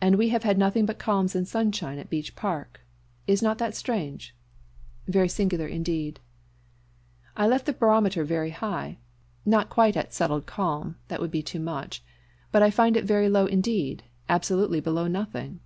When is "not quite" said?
9.44-9.98